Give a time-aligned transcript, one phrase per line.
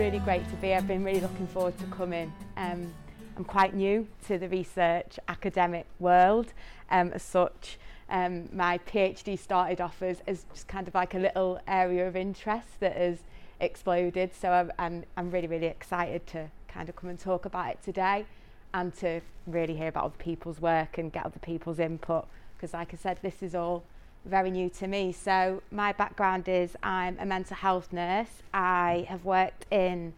[0.00, 0.78] really great to be here.
[0.78, 2.32] I've been really looking forward to coming.
[2.56, 2.90] Um,
[3.36, 6.54] I'm quite new to the research academic world
[6.90, 7.78] um, as such.
[8.08, 12.16] Um, my PhD started off as, as just kind of like a little area of
[12.16, 13.18] interest that has
[13.60, 14.30] exploded.
[14.34, 17.82] So I'm, I'm, I'm really, really excited to kind of come and talk about it
[17.84, 18.24] today
[18.72, 22.26] and to really hear about other people's work and get other people's input.
[22.56, 23.84] Because like I said, this is all
[24.24, 25.12] very new to me.
[25.12, 28.42] So, my background is I'm a mental health nurse.
[28.52, 30.12] I have worked in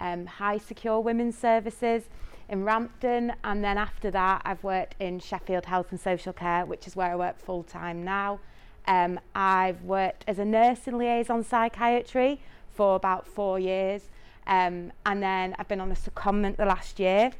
[0.00, 2.04] um, high secure women's services
[2.48, 6.86] in Rampton, and then after that, I've worked in Sheffield Health and Social Care, which
[6.86, 8.40] is where I work full time now.
[8.86, 12.40] Um, I've worked as a nurse in liaison psychiatry
[12.74, 14.08] for about four years,
[14.46, 17.30] um, and then I've been on a secondment the last year.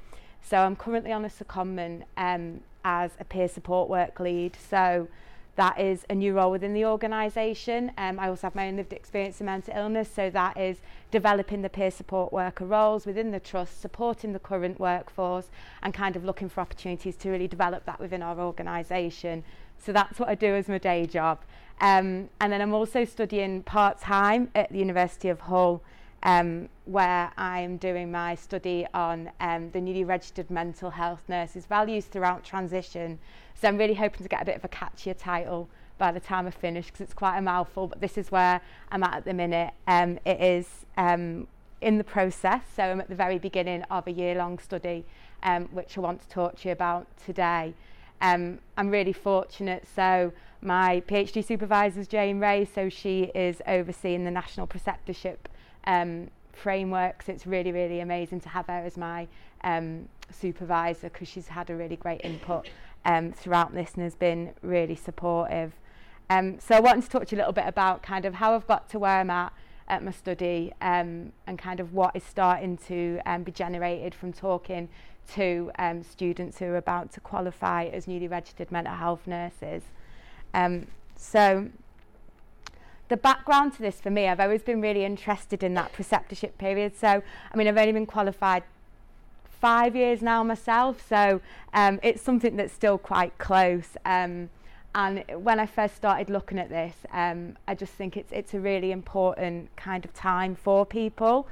[0.42, 4.56] So, I'm currently on a secondment um, as a peer support work lead.
[4.70, 5.08] So,
[5.56, 7.92] that is a new role within the organisation.
[7.96, 10.78] Um, I also have my own lived experience in mental illness, so that is
[11.10, 15.48] developing the peer support worker roles within the trust, supporting the current workforce,
[15.82, 19.44] and kind of looking for opportunities to really develop that within our organisation.
[19.78, 21.38] So that's what I do as my day job.
[21.80, 25.82] Um, and then I'm also studying part time at the University of Hull
[26.24, 32.06] um, where I'm doing my study on um, the newly registered mental health nurses' values
[32.06, 33.18] throughout transition.
[33.54, 36.46] So I'm really hoping to get a bit of a catchier title by the time
[36.46, 39.34] I finish because it's quite a mouthful, but this is where I'm at at the
[39.34, 39.72] minute.
[39.86, 41.46] Um, it is um,
[41.80, 45.04] in the process, so I'm at the very beginning of a year long study,
[45.42, 47.74] um, which I want to talk to you about today.
[48.22, 54.24] Um, I'm really fortunate, so my PhD supervisor is Jane Ray, so she is overseeing
[54.24, 55.36] the national preceptorship
[55.86, 57.28] um, frameworks.
[57.28, 59.26] It's really, really amazing to have her as my
[59.62, 62.68] um, supervisor because she's had a really great input
[63.04, 65.72] um, throughout this and has been really supportive.
[66.30, 68.54] Um, so I wanted to talk to you a little bit about kind of how
[68.54, 69.52] I've got to where I'm at
[69.86, 74.32] at my study um, and kind of what is starting to um, be generated from
[74.32, 74.88] talking
[75.34, 79.82] to um, students who are about to qualify as newly registered mental health nurses.
[80.54, 80.86] Um,
[81.16, 81.68] so
[83.08, 86.96] the background to this for me, I've always been really interested in that preceptorship period.
[86.96, 87.22] So,
[87.52, 88.62] I mean, I've only been qualified
[89.60, 91.40] five years now myself, so
[91.72, 93.96] um, it's something that's still quite close.
[94.04, 94.50] Um,
[94.94, 98.60] and when I first started looking at this, um, I just think it's it's a
[98.60, 101.46] really important kind of time for people.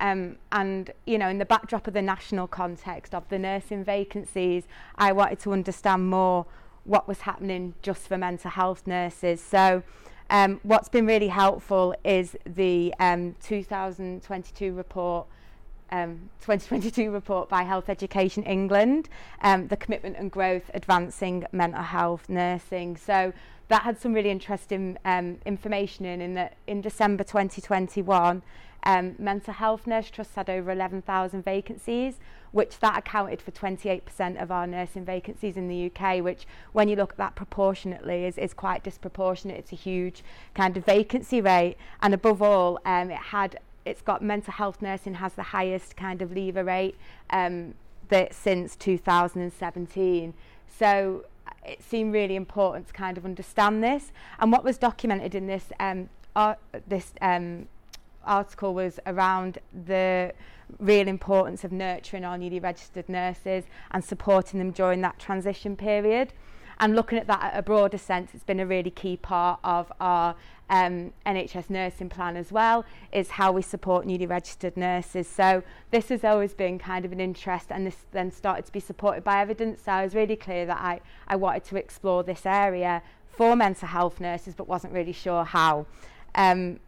[0.00, 4.64] Um, and, you know, in the backdrop of the national context of the nursing vacancies,
[4.96, 6.46] I wanted to understand more
[6.84, 9.40] what was happening just for mental health nurses.
[9.42, 9.82] So,
[10.30, 15.26] Um, what's been really helpful is the um, 2022 report
[15.90, 19.08] um, 2022 report by Health Education England,
[19.40, 22.98] um, the commitment and growth advancing mental health nursing.
[22.98, 23.32] So
[23.68, 28.42] that had some really interesting um, information in, in that in December 2021,
[28.82, 32.16] um, mental health nurse trusts had over 11,000 vacancies,
[32.52, 36.96] which that accounted for 28% of our nursing vacancies in the UK, which when you
[36.96, 39.58] look at that proportionately is, is quite disproportionate.
[39.58, 40.22] It's a huge
[40.54, 41.76] kind of vacancy rate.
[42.02, 46.20] And above all, um, it had it's got mental health nursing has the highest kind
[46.20, 46.94] of lever rate
[47.30, 47.72] um,
[48.10, 50.34] that since 2017.
[50.78, 54.12] So uh, it seemed really important to kind of understand this.
[54.40, 56.54] And what was documented in this um, uh,
[56.86, 57.66] this um,
[58.28, 60.32] article was around the
[60.78, 66.32] real importance of nurturing our newly registered nurses and supporting them during that transition period.
[66.80, 69.90] And looking at that at a broader sense, it's been a really key part of
[70.00, 70.36] our
[70.70, 75.26] um, NHS nursing plan as well, is how we support newly registered nurses.
[75.26, 78.78] So this has always been kind of an interest and this then started to be
[78.78, 79.82] supported by evidence.
[79.86, 83.88] So I was really clear that I, I wanted to explore this area for mental
[83.88, 85.86] health nurses but wasn't really sure how.
[86.36, 86.78] Um,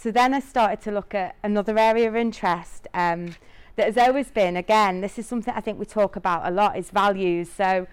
[0.00, 3.34] So then I started to look at another area of interest um,
[3.74, 6.78] that has always been, again, this is something I think we talk about a lot,
[6.78, 7.50] is values.
[7.50, 7.88] So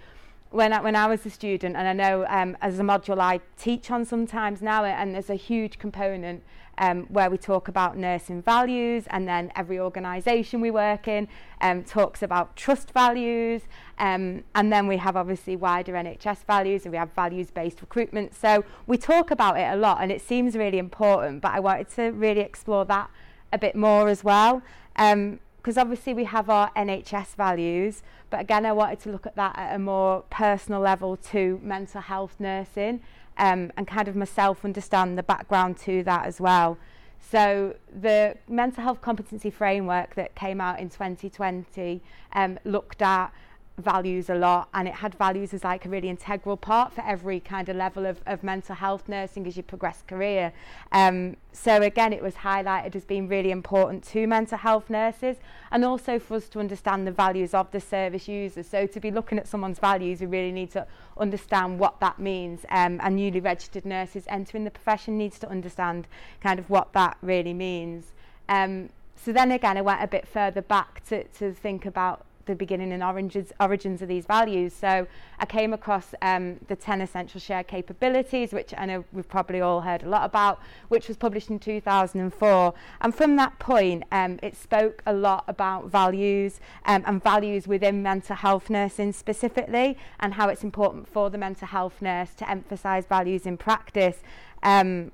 [0.52, 3.40] when I, when I was a student, and I know um, as a module I
[3.58, 6.44] teach on sometimes now, and there's a huge component
[6.78, 11.28] um, where we talk about nursing values and then every organisation we work in
[11.62, 13.62] um, talks about trust values
[14.00, 18.34] um, and then we have obviously wider NHS values and we have values-based recruitment.
[18.36, 21.90] So we talk about it a lot and it seems really important but I wanted
[21.92, 23.10] to really explore that
[23.54, 24.62] a bit more as well.
[24.96, 29.36] Um, because obviously we have our NHS values, but again, I wanted to look at
[29.36, 33.02] that at a more personal level to mental health nursing
[33.38, 36.78] um, and kind of myself understand the background to that as well.
[37.20, 42.02] So the mental health competency framework that came out in 2020
[42.34, 43.34] um, looked at
[43.78, 47.42] values a lot and it had values as like a really integral part for every
[47.42, 50.54] kind of level of, of mental health nursing as you progress career
[50.94, 55.38] um so again it was highlighted as being really important to mental health nurses
[55.72, 59.12] and also for us to understand the values of the service users so to be
[59.12, 60.88] looking at someone's values we really need to
[61.18, 66.08] understand what that means um and newly registered nurses entering the profession needs to understand
[66.42, 68.14] kind of what that really means
[68.48, 68.88] um
[69.18, 72.92] so then again I went a bit further back to to think about the beginning
[72.92, 74.74] and origins, origins of these values.
[74.74, 75.08] So
[75.40, 79.82] I came across um, the 10 essential shared capabilities, which I know we've probably all
[79.82, 80.60] heard a lot about,
[80.90, 82.74] which was published in 2004.
[83.02, 88.02] And from that point, um, it spoke a lot about values um, and values within
[88.04, 93.06] mental health nursing specifically, and how it's important for the mental health nurse to emphasize
[93.06, 94.18] values in practice,
[94.64, 95.12] um,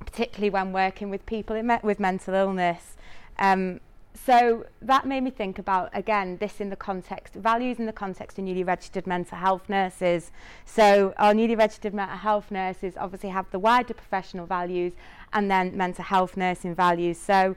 [0.00, 2.96] particularly when working with people in me with mental illness.
[3.38, 3.80] Um,
[4.14, 8.38] so that made me think about again this in the context values in the context
[8.38, 10.30] of newly registered mental health nurses
[10.66, 14.92] so our newly registered mental health nurses obviously have the wider professional values
[15.32, 17.56] and then mental health nursing values so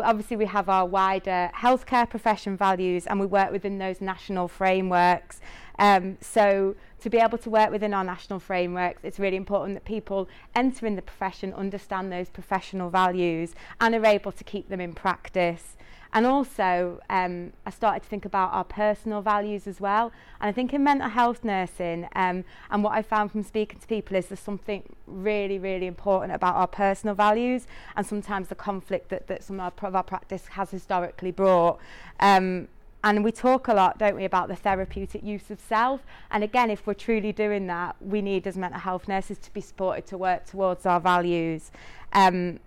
[0.00, 5.40] obviously we have our wider healthcare profession values and we work within those national frameworks
[5.78, 9.84] um so to be able to work within our national frameworks it's really important that
[9.84, 14.92] people entering the profession understand those professional values and are able to keep them in
[14.92, 15.75] practice
[16.12, 20.12] And also, um, I started to think about our personal values as well.
[20.40, 23.86] And I think in mental health nursing, um, and what I found from speaking to
[23.86, 27.66] people is there's something really, really important about our personal values
[27.96, 31.78] and sometimes the conflict that, that some of our, of our practice has historically brought.
[32.20, 32.68] Um,
[33.04, 36.00] and we talk a lot don't we about the therapeutic use of self
[36.30, 39.60] and again if we're truly doing that we need as mental health nurses to be
[39.60, 41.70] supported to work towards our values
[42.14, 42.58] um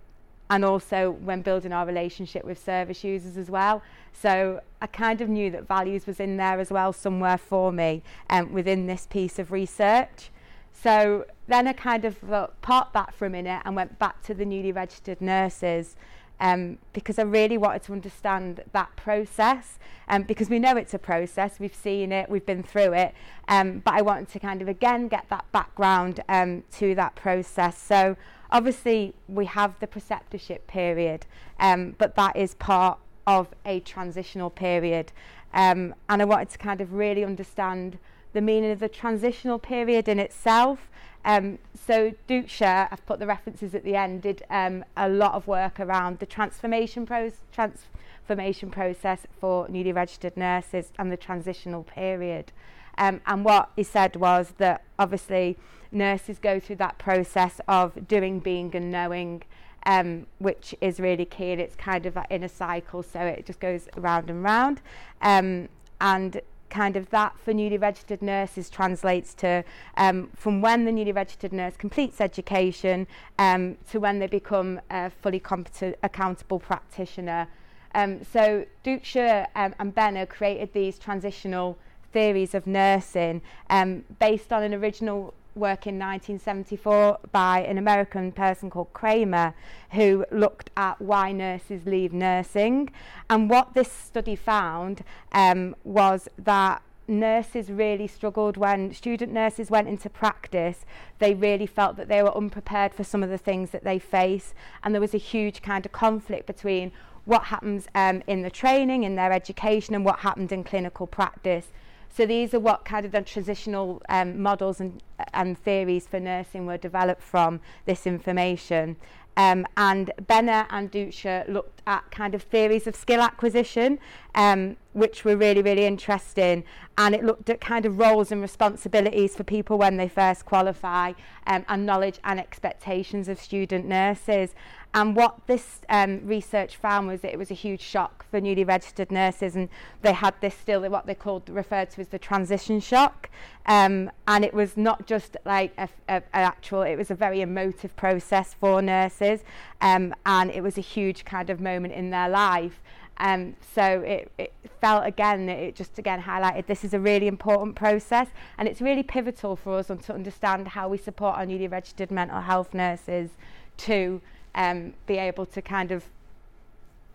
[0.50, 3.82] and also when building our relationship with service users as well.
[4.12, 8.02] So I kind of knew that values was in there as well somewhere for me
[8.28, 10.30] um, within this piece of research.
[10.72, 12.18] So then I kind of
[12.62, 15.94] parked that for a minute and went back to the newly registered nurses
[16.40, 20.98] um, because I really wanted to understand that process um, because we know it's a
[20.98, 23.14] process, we've seen it, we've been through it,
[23.46, 27.78] um, but I wanted to kind of again get that background um, to that process.
[27.80, 28.16] So
[28.52, 31.24] Obviously, we have the preceptorship period,
[31.60, 35.12] um, but that is part of a transitional period.
[35.54, 37.98] Um, and I wanted to kind of really understand
[38.32, 40.88] the meaning of the transitional period in itself.
[41.24, 45.46] Um, so Dukeshire, I've put the references at the end, did um, a lot of
[45.46, 52.52] work around the transformation, pro transformation process for newly registered nurses and the transitional period.
[52.98, 55.56] Um, and what he said was that obviously
[55.92, 59.42] nurses go through that process of doing, being, and knowing,
[59.86, 61.52] um, which is really key.
[61.52, 64.80] And it's kind of in a cycle, so it just goes round and round.
[65.22, 65.68] Um,
[66.00, 66.40] and
[66.70, 69.64] kind of that for newly registered nurses translates to
[69.96, 73.08] um, from when the newly registered nurse completes education
[73.40, 77.48] um, to when they become a fully competent, accountable practitioner.
[77.92, 81.76] Um, so Dukeshire um, and Benner created these transitional
[82.12, 88.70] theories of nursing um, based on an original work in 1974 by an American person
[88.70, 89.54] called Kramer
[89.92, 92.90] who looked at why nurses leave nursing.
[93.28, 99.88] And what this study found um, was that nurses really struggled when student nurses went
[99.88, 100.84] into practice
[101.18, 104.54] they really felt that they were unprepared for some of the things that they face
[104.84, 106.92] and there was a huge kind of conflict between
[107.24, 111.66] what happens um, in the training in their education and what happened in clinical practice
[112.12, 115.00] So these are what kind of the traditional um, models and,
[115.32, 118.96] and theories for nursing were developed from this information.
[119.40, 123.98] Um, and Benner and Dutcher looked at kind of theories of skill acquisition,
[124.34, 126.62] um, which were really, really interesting.
[126.98, 131.12] And it looked at kind of roles and responsibilities for people when they first qualify
[131.46, 134.54] um, and knowledge and expectations of student nurses.
[134.92, 138.64] And what this um, research found was that it was a huge shock for newly
[138.64, 139.68] registered nurses and
[140.02, 143.30] they had this still what they called referred to as the transition shock
[143.66, 147.40] Um, and it was not just like a, a, an actual, it was a very
[147.40, 149.42] emotive process for nurses.
[149.80, 152.80] Um, and it was a huge kind of moment in their life.
[153.18, 157.26] Um, so it, it felt again that it just again highlighted this is a really
[157.26, 161.68] important process and it's really pivotal for us to understand how we support our newly
[161.68, 163.28] registered mental health nurses
[163.76, 164.22] to
[164.54, 166.04] um, be able to kind of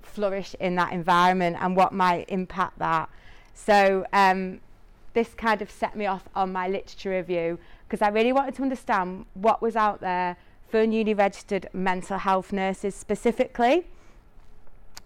[0.03, 3.09] flourish in that environment and what might impact that.
[3.55, 4.59] So um,
[5.15, 7.57] this kind of set me off on my literature review
[7.87, 10.37] because I really wanted to understand what was out there
[10.69, 13.85] for newly registered mental health nurses specifically.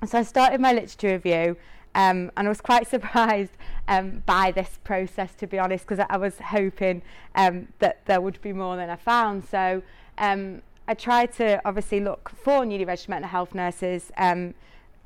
[0.06, 1.56] So I started my literature review
[1.96, 3.52] um, and I was quite surprised
[3.88, 7.02] um, by this process, to be honest, because I was hoping
[7.36, 9.46] um, that there would be more than I found.
[9.46, 9.84] So
[10.18, 14.56] um, I tried to obviously look for newly registered mental health nurses um,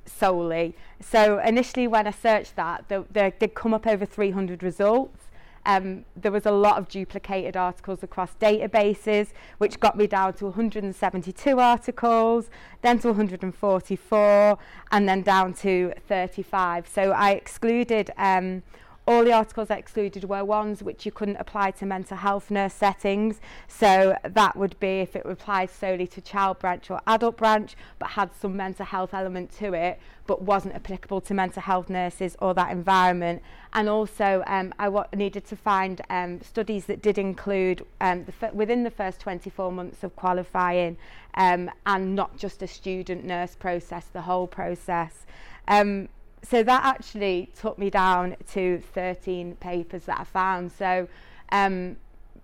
[0.06, 0.76] solely.
[1.02, 5.20] So initially when I searched that, there, there did come up over 300 results.
[5.66, 9.28] Um, there was a lot of duplicated articles across databases,
[9.60, 12.50] which got me down to 172 articles,
[12.82, 14.58] then to 144,
[14.92, 16.88] and then down to 35.
[16.92, 18.62] So I excluded um,
[19.06, 23.42] all the articles excluded were ones which you couldn't apply to mental health nurse settings.
[23.68, 28.12] So that would be if it applied solely to child branch or adult branch, but
[28.12, 32.54] had some mental health element to it, but wasn't applicable to mental health nurses or
[32.54, 33.42] that environment.
[33.74, 38.84] And also, um, I needed to find um, studies that did include um, the within
[38.84, 40.96] the first 24 months of qualifying
[41.34, 45.26] um, and not just a student nurse process, the whole process.
[45.68, 46.08] Um,
[46.44, 50.72] so that actually took me down to 13 papers that I found.
[50.74, 51.08] So
[51.52, 51.96] um,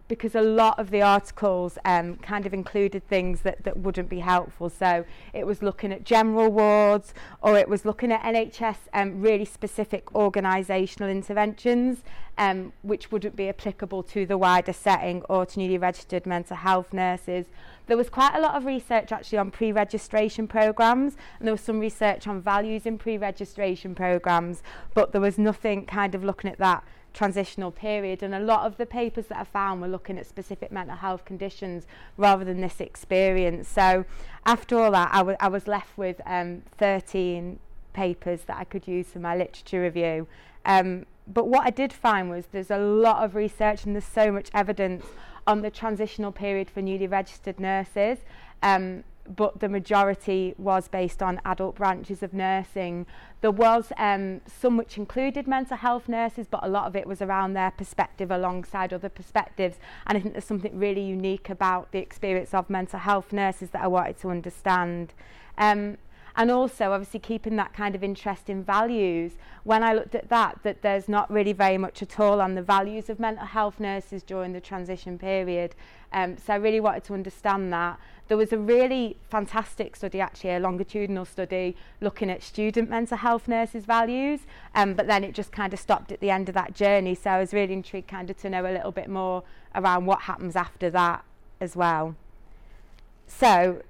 [0.09, 4.19] because a lot of the articles um, kind of included things that, that wouldn't be
[4.19, 4.67] helpful.
[4.67, 9.45] So it was looking at general wards or it was looking at NHS um, really
[9.45, 11.99] specific organisational interventions
[12.39, 16.91] um, which wouldn't be applicable to the wider setting or to newly registered mental health
[16.91, 17.45] nurses.
[17.85, 21.79] There was quite a lot of research actually on pre-registration programmes and there was some
[21.79, 24.63] research on values in pre-registration programmes,
[24.95, 28.77] but there was nothing kind of looking at that transitional period and a lot of
[28.77, 31.85] the papers that I found were looking at specific mental health conditions
[32.17, 34.05] rather than this experience so
[34.45, 37.59] after all that I, I was left with um, 13
[37.93, 40.27] papers that I could use for my literature review
[40.65, 44.31] um, but what I did find was there's a lot of research and there's so
[44.31, 45.05] much evidence
[45.45, 48.19] on the transitional period for newly registered nurses
[48.61, 53.05] um, but the majority was based on adult branches of nursing.
[53.41, 57.21] There was um, some which included mental health nurses, but a lot of it was
[57.21, 59.77] around their perspective alongside other perspectives.
[60.07, 63.83] And I think there's something really unique about the experience of mental health nurses that
[63.83, 65.13] I wanted to understand.
[65.57, 65.97] Um,
[66.39, 69.33] and also obviously keeping that kind of interest in values
[69.65, 72.61] when i looked at that that there's not really very much at all on the
[72.61, 75.75] values of mental health nurses during the transition period
[76.13, 80.51] um so i really wanted to understand that there was a really fantastic study actually
[80.55, 84.39] a longitudinal study looking at student mental health nurses values
[84.75, 87.31] um but then it just kind of stopped at the end of that journey so
[87.31, 89.43] i was really intrigued kind of to know a little bit more
[89.75, 91.21] around what happens after that
[91.59, 92.15] as well
[93.27, 93.81] so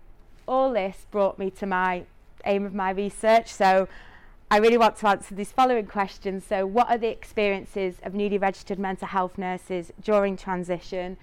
[0.48, 2.06] all this brought me to my
[2.46, 3.48] aim of my research.
[3.53, 3.88] So
[4.51, 6.43] I really want to answer these following questions.
[6.46, 11.17] So what are the experiences of newly registered mental health nurses during transition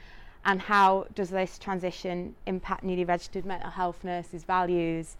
[0.44, 5.16] and how does this transition impact newly registered mental health nurses' values?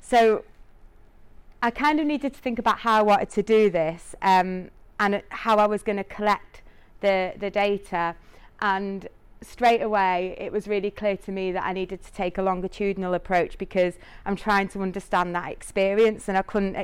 [0.00, 0.44] So
[1.60, 5.22] I kind of needed to think about how I wanted to do this um, and
[5.30, 6.62] how I was going to collect
[7.00, 8.14] the, the data.
[8.60, 9.08] And
[9.44, 13.14] straight away it was really clear to me that I needed to take a longitudinal
[13.14, 13.94] approach because
[14.24, 16.76] I'm trying to understand that experience and I couldn't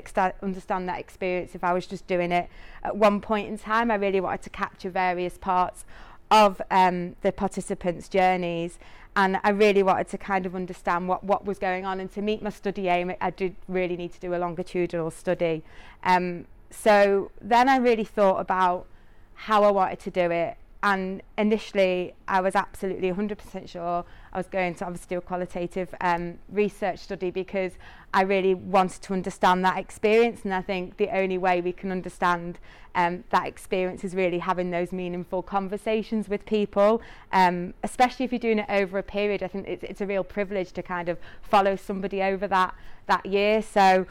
[0.42, 2.48] understand that experience if I was just doing it
[2.82, 5.84] at one point in time I really wanted to capture various parts
[6.30, 8.78] of um the participants journeys
[9.16, 12.22] and I really wanted to kind of understand what what was going on and to
[12.22, 15.62] meet my study aim I did really need to do a longitudinal study
[16.04, 18.86] um so then I really thought about
[19.34, 24.46] how I wanted to do it and initially I was absolutely 100% sure I was
[24.46, 27.72] going to obviously do a qualitative um, research study because
[28.14, 31.90] I really wanted to understand that experience and I think the only way we can
[31.90, 32.58] understand
[32.94, 38.38] um, that experience is really having those meaningful conversations with people um, especially if you're
[38.38, 41.18] doing it over a period I think it's, it's a real privilege to kind of
[41.42, 42.74] follow somebody over that
[43.08, 44.06] that year so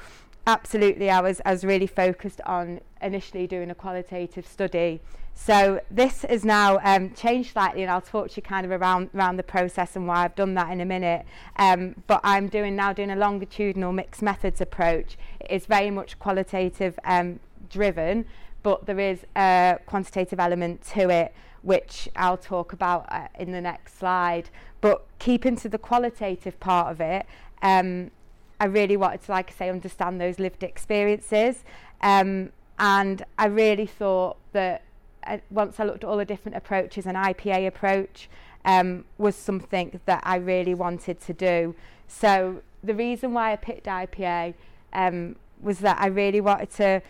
[0.47, 5.01] absolutely I was I was really focused on initially doing a qualitative study
[5.35, 9.09] so this has now um, changed slightly and I'll talk to you kind of around
[9.13, 11.25] around the process and why I've done that in a minute
[11.57, 16.97] um, but I'm doing now doing a longitudinal mixed methods approach it's very much qualitative
[17.03, 18.25] um, driven
[18.63, 23.59] but there is a quantitative element to it which I'll talk about uh, in the
[23.61, 24.49] next slide
[24.79, 27.25] but keeping to the qualitative part of it
[27.61, 28.11] um,
[28.59, 31.63] I really wanted to, like I say, understand those lived experiences.
[32.01, 34.83] Um, and I really thought that
[35.25, 38.29] uh, once I looked at all the different approaches, an IPA approach
[38.65, 41.75] um, was something that I really wanted to do.
[42.07, 44.53] So the reason why I picked IPA
[44.93, 47.01] um, was that I really wanted to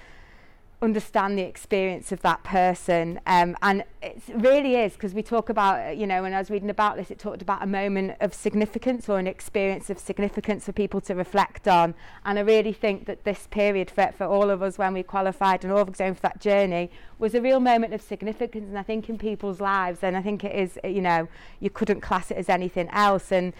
[0.80, 5.98] understand the experience of that person um, and it really is because we talk about
[5.98, 9.10] you know when I was reading about this it talked about a moment of significance
[9.10, 13.24] or an experience of significance for people to reflect on and I really think that
[13.24, 16.14] this period for, for all of us when we qualified and all of us going
[16.14, 20.04] for that journey was a real moment of significance and I think in people's lives
[20.04, 21.28] and I think it is you know
[21.60, 23.52] you couldn't class it as anything else and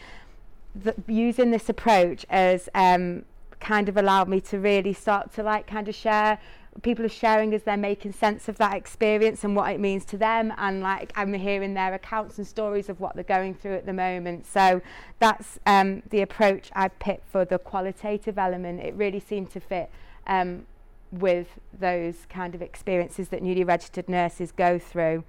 [0.84, 3.26] th using this approach as um,
[3.60, 6.38] kind of allowed me to really start to like kind of share
[6.82, 10.18] people are sharing as they're making sense of that experience and what it means to
[10.18, 13.86] them and like I'm hearing their accounts and stories of what they're going through at
[13.86, 14.82] the moment so
[15.20, 19.90] that's um the approach I picked for the qualitative element it really seemed to fit
[20.28, 20.66] um
[21.12, 25.24] with those kind of experiences that newly registered nurses go through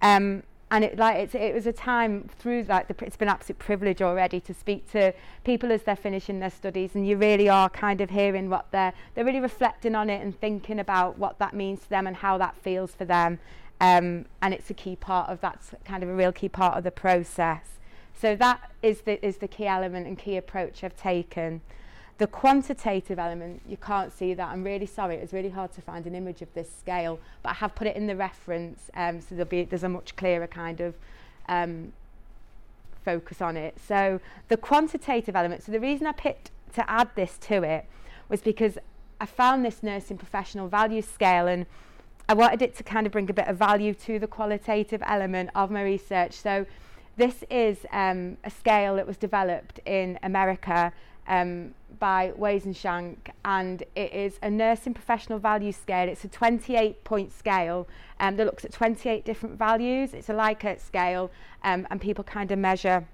[0.00, 3.58] um and it like it's, it was a time through like the, it's been absolute
[3.58, 5.12] privilege already to speak to
[5.44, 8.92] people as they're finishing their studies and you really are kind of hearing what they're
[9.14, 12.36] they're really reflecting on it and thinking about what that means to them and how
[12.36, 13.38] that feels for them
[13.80, 16.82] um and it's a key part of that's kind of a real key part of
[16.82, 17.64] the process
[18.20, 21.60] so that is the is the key element and key approach I've taken
[22.18, 24.48] The quantitative element, you can't see that.
[24.50, 25.16] I'm really sorry.
[25.16, 27.86] It was really hard to find an image of this scale, but I have put
[27.86, 30.94] it in the reference, um, so there'll be, there's a much clearer kind of
[31.48, 31.92] um,
[33.04, 33.76] focus on it.
[33.86, 37.84] So the quantitative element, so the reason I picked to add this to it
[38.30, 38.78] was because
[39.20, 41.66] I found this nursing professional value scale and
[42.30, 45.50] I wanted it to kind of bring a bit of value to the qualitative element
[45.54, 46.32] of my research.
[46.32, 46.64] So
[47.18, 50.92] this is um, a scale that was developed in America
[51.28, 52.32] um, by
[52.72, 56.08] Shank and it is a nursing professional value scale.
[56.08, 57.86] It's a 28 point scale
[58.20, 60.14] um, that looks at 28 different values.
[60.14, 61.30] It's a Likert scale
[61.64, 63.06] um, and people kind of measure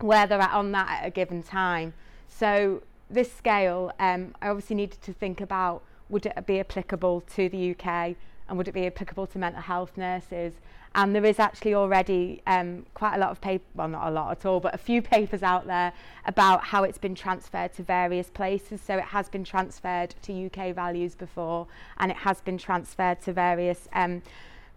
[0.00, 1.94] where they're at on that at a given time.
[2.28, 7.48] So this scale, um, I obviously needed to think about would it be applicable to
[7.48, 8.16] the UK
[8.48, 10.54] and would it be applicable to mental health nurses?
[10.94, 14.30] And there is actually already um, quite a lot of paper, well, not a lot
[14.30, 15.92] at all, but a few papers out there
[16.26, 18.80] about how it's been transferred to various places.
[18.80, 21.66] So it has been transferred to UK values before,
[21.98, 24.22] and it has been transferred to various um,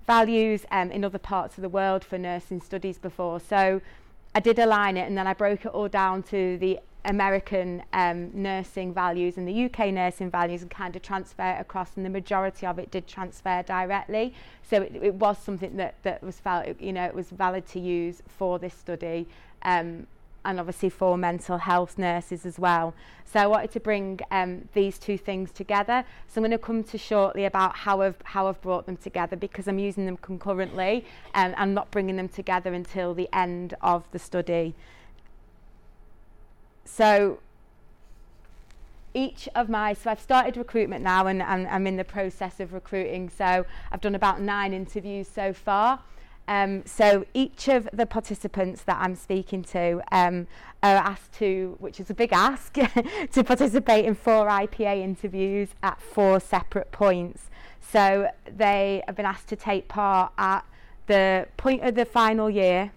[0.08, 3.42] values um, in other parts of the world for nursing studies before.
[3.42, 3.82] So
[4.34, 8.32] I did align it and then I broke it all down to the American um,
[8.34, 12.66] nursing values and the UK nursing values and kind of transfer across, and the majority
[12.66, 14.34] of it did transfer directly.
[14.70, 17.80] So it, it was something that, that was felt, you know, it was valid to
[17.80, 19.28] use for this study
[19.62, 20.08] um,
[20.44, 22.94] and obviously for mental health nurses as well.
[23.26, 26.04] So I wanted to bring um, these two things together.
[26.28, 29.36] So I'm going to come to shortly about how I've, how I've brought them together
[29.36, 30.98] because I'm using them concurrently
[31.34, 34.76] um, and I'm not bringing them together until the end of the study
[36.86, 37.40] so
[39.14, 42.74] each of my so I've started recruitment now and, and I'm in the process of
[42.74, 46.00] recruiting so I've done about nine interviews so far
[46.48, 50.48] um so each of the participants that I'm speaking to um
[50.84, 56.00] are asked to which is a big ask to participate in four IPA interviews at
[56.02, 57.50] four separate points
[57.82, 60.62] so they have been asked to take part at
[61.08, 62.92] the point of the final year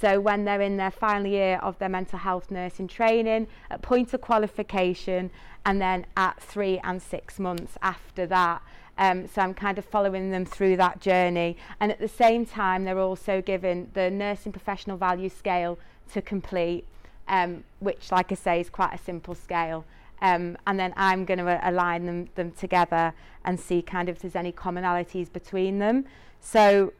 [0.00, 4.12] So when they're in their final year of their mental health nursing training, at point
[4.12, 5.30] of qualification,
[5.64, 8.60] and then at three and six months after that.
[8.98, 11.56] Um, so I'm kind of following them through that journey.
[11.80, 15.78] And at the same time, they're also given the nursing professional value scale
[16.12, 16.84] to complete,
[17.28, 19.84] um, which, like I say, is quite a simple scale.
[20.20, 23.12] Um, and then I'm going to uh, align them, them together
[23.44, 26.04] and see kind of if there's any commonalities between them.
[26.40, 26.92] So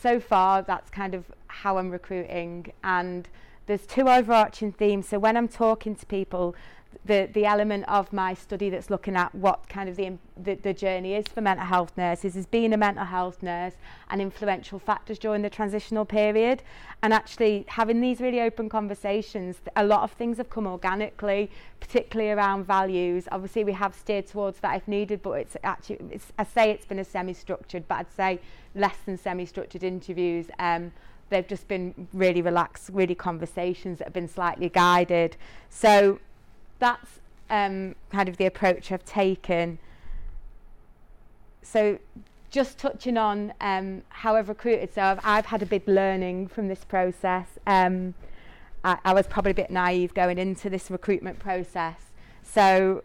[0.00, 2.72] so far, that's kind of how I'm recruiting.
[2.82, 3.28] And
[3.66, 5.08] there's two overarching themes.
[5.08, 6.54] So when I'm talking to people,
[7.04, 10.72] the, the element of my study that's looking at what kind of the, the, the
[10.72, 13.74] journey is for mental health nurses is being a mental health nurse
[14.10, 16.62] and influential factors during the transitional period.
[17.02, 21.50] And actually having these really open conversations, a lot of things have come organically,
[21.80, 23.26] particularly around values.
[23.32, 26.86] Obviously we have steered towards that if needed, but it's actually, it's, I say it's
[26.86, 28.38] been a semi-structured, but I'd say
[28.76, 30.92] less than semi-structured interviews um,
[31.28, 35.34] they've just been really relaxed, really conversations that have been slightly guided.
[35.70, 36.18] So
[36.82, 39.78] that's um, kind of the approach I've taken.
[41.62, 42.00] So
[42.50, 46.66] just touching on um, how I've recruited, so I've, I've, had a big learning from
[46.66, 47.46] this process.
[47.68, 48.14] Um,
[48.84, 51.96] I, I, was probably a bit naive going into this recruitment process.
[52.42, 53.04] So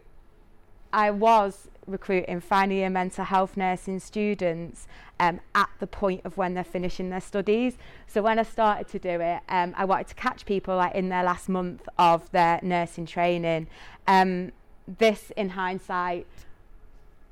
[0.92, 4.88] I was recruiting final year mental health nursing students,
[5.20, 7.76] um, at the point of when they're finishing their studies.
[8.06, 11.08] So when I started to do it, um, I wanted to catch people like in
[11.08, 13.66] their last month of their nursing training.
[14.06, 14.52] Um,
[14.98, 16.26] this, in hindsight,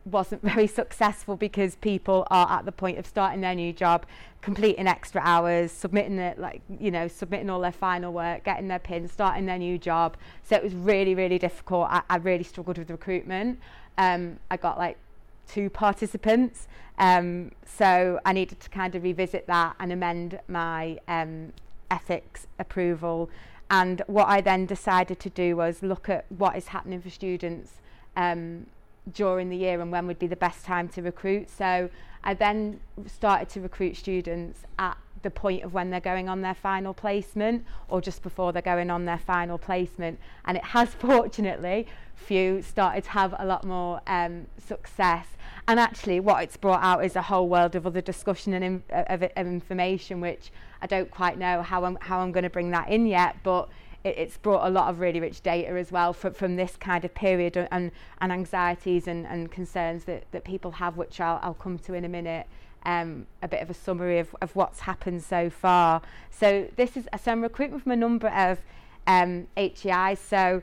[0.04, 4.04] wasn't very successful because people are at the point of starting their new job,
[4.40, 8.78] completing extra hours, submitting it like you know, submitting all their final work, getting their
[8.80, 10.16] pins, starting their new job.
[10.42, 11.86] So it was really, really difficult.
[11.88, 13.60] I, I really struggled with recruitment.
[13.98, 14.98] Um, I got like
[15.46, 16.66] two participants.
[16.98, 21.52] Um, so I needed to kind of revisit that and amend my um,
[21.90, 23.30] ethics approval.
[23.70, 27.72] And what I then decided to do was look at what is happening for students
[28.16, 28.66] um,
[29.12, 31.50] during the year and when would be the best time to recruit.
[31.50, 31.90] So
[32.24, 36.54] I then started to recruit students at the point of when they're going on their
[36.54, 40.18] final placement or just before they're going on their final placement.
[40.44, 45.26] And it has fortunately, few started to have a lot more um, success.
[45.68, 48.82] And actually, what it's brought out is a whole world of other discussion and in,
[48.92, 52.50] uh, of, of information, which I don't quite know how I'm, how I'm going to
[52.58, 53.68] bring that in yet, but
[54.04, 57.04] it, it's brought a lot of really rich data as well from, from this kind
[57.04, 61.54] of period and, and anxieties and, and concerns that, that people have, which I'll, I'll
[61.54, 62.46] come to in a minute.
[62.84, 66.02] um, a bit of a summary of, of what's happened so far.
[66.30, 68.58] So this is so I'm recruiting from a number of
[69.06, 70.18] um, HEIs.
[70.18, 70.62] So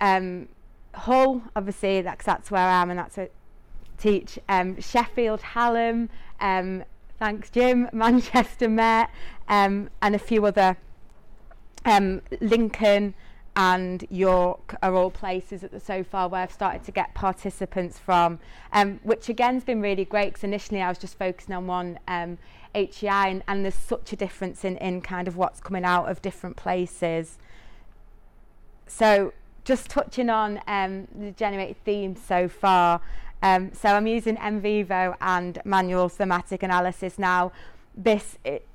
[0.00, 0.48] um,
[0.94, 3.28] Hull, obviously, that's, that's where I am and that's a
[3.98, 4.38] teach.
[4.48, 6.84] Um, Sheffield, Hallam, um,
[7.18, 9.10] thanks Jim, Manchester Met,
[9.48, 10.76] um, and a few other
[11.84, 13.14] um, Lincoln.
[13.56, 18.38] and York are all places that so far where I've started to get participants from,
[18.72, 22.38] um, which again's been really great because initially I was just focusing on one um,
[22.74, 26.22] HEI and, and there's such a difference in, in kind of what's coming out of
[26.22, 27.38] different places.
[28.86, 29.32] So
[29.64, 33.00] just touching on um, the generated theme so far,
[33.42, 37.52] um, so I'm using MVivo and manual thematic analysis now.
[37.96, 38.66] This it,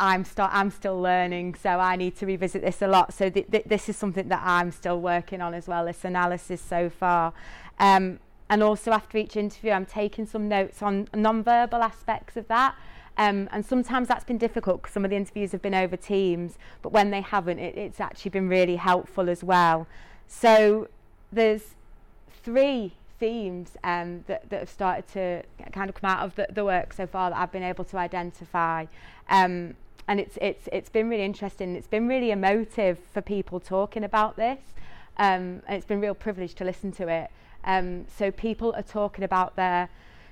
[0.00, 3.12] I'm, st- I'm still learning, so I need to revisit this a lot.
[3.12, 6.58] So th- th- this is something that I'm still working on as well, this analysis
[6.60, 7.34] so far.
[7.78, 12.74] Um, and also after each interview, I'm taking some notes on non-verbal aspects of that.
[13.18, 16.56] Um, and sometimes that's been difficult because some of the interviews have been over Teams,
[16.80, 19.86] but when they haven't, it, it's actually been really helpful as well.
[20.26, 20.88] So
[21.30, 21.74] there's
[22.42, 26.64] three themes um, that, that have started to kind of come out of the, the
[26.64, 28.86] work so far that I've been able to identify.
[29.28, 29.74] Um,
[30.10, 34.34] and it's it's it's been really interesting it's been really emotive for people talking about
[34.34, 34.58] this
[35.18, 37.30] um, and it's been real privilege to listen to it
[37.64, 39.88] um, so people are talking about their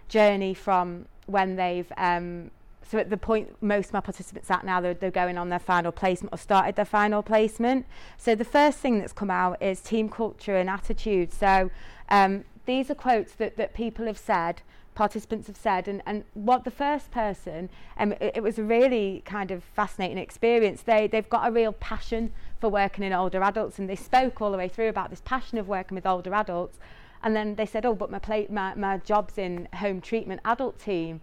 [0.08, 2.50] journey from when they've um,
[2.90, 5.60] so at the point most of my participants at now they're, they're going on their
[5.60, 7.86] final placement or started their final placement
[8.16, 11.70] so the first thing that's come out is team culture and attitude so
[12.08, 14.60] um, these are quotes that, that people have said
[14.98, 19.22] participants have said and, and what the first person um, it, it was a really
[19.24, 23.78] kind of fascinating experience they they've got a real passion for working in older adults
[23.78, 26.80] and they spoke all the way through about this passion of working with older adults
[27.22, 30.76] and then they said oh but my plate my, my job's in home treatment adult
[30.80, 31.20] team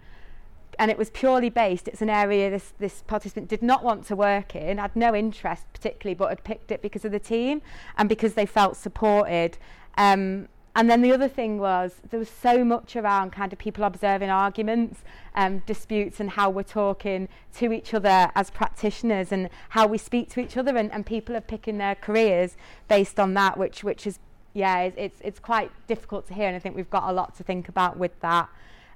[0.79, 4.15] and it was purely based it's an area this this participant did not want to
[4.15, 7.61] work in had no interest particularly but had picked it because of the team
[7.97, 9.57] and because they felt supported
[9.97, 13.85] um And then the other thing was there was so much around kind of people
[13.85, 15.01] observing arguments,
[15.33, 20.29] um, disputes, and how we're talking to each other as practitioners and how we speak
[20.31, 20.75] to each other.
[20.77, 22.57] And, and people are picking their careers
[22.89, 24.19] based on that, which which is
[24.53, 26.47] yeah, it's, it's it's quite difficult to hear.
[26.47, 28.49] And I think we've got a lot to think about with that.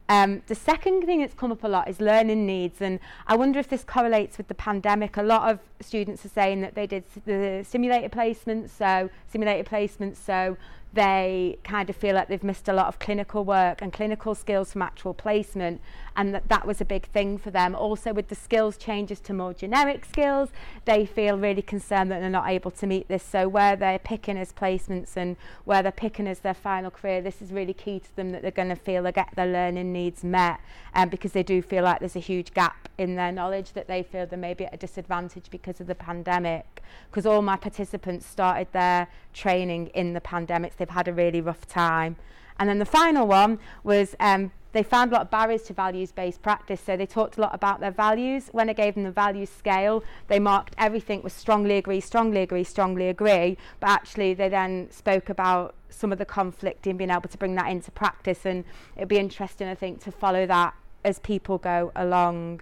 [0.10, 3.60] Um, the second thing that's come up a lot is learning needs, and I wonder
[3.60, 5.16] if this correlates with the pandemic.
[5.18, 10.16] A lot of students are saying that they did the simulated placements, so simulated placements,
[10.18, 10.58] so
[10.94, 14.72] they kind of feel like they've missed a lot of clinical work and clinical skills
[14.72, 15.82] from actual placement
[16.16, 17.76] and that that was a big thing for them.
[17.76, 20.50] Also with the skills changes to more generic skills,
[20.86, 23.24] they feel really concerned that they're not able to meet this.
[23.24, 27.42] So where they're picking as placements and where they're picking as their final career, this
[27.42, 30.24] is really key to them that they're going to feel they get their learning needs
[30.24, 30.60] met
[30.94, 34.04] um, because they do feel like there's a huge gap in their knowledge that they
[34.04, 36.84] feel they may be at a disadvantage because of the pandemic.
[37.10, 41.40] Because all my participants started their training in the pandemic, so they've had a really
[41.42, 42.16] rough time.
[42.60, 46.12] And then the final one was um, they found a lot of barriers to values
[46.12, 46.80] based practice.
[46.80, 48.50] So they talked a lot about their values.
[48.52, 52.64] When I gave them the values scale, they marked everything was strongly agree, strongly agree,
[52.64, 53.58] strongly agree.
[53.80, 57.56] But actually, they then spoke about some of the conflict in being able to bring
[57.56, 58.46] that into practice.
[58.46, 58.64] And
[58.96, 62.62] it'd be interesting, I think, to follow that as people go along.